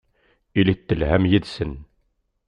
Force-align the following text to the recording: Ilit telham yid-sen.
Ilit 0.59 0.81
telham 0.87 1.23
yid-sen. 1.29 1.73